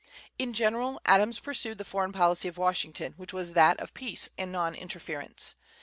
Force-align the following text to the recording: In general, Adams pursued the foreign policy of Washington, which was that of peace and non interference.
In 0.39 0.53
general, 0.53 0.99
Adams 1.05 1.39
pursued 1.39 1.77
the 1.77 1.85
foreign 1.85 2.11
policy 2.11 2.47
of 2.47 2.57
Washington, 2.57 3.13
which 3.17 3.33
was 3.33 3.53
that 3.53 3.79
of 3.79 3.93
peace 3.93 4.29
and 4.35 4.51
non 4.51 4.73
interference. 4.73 5.53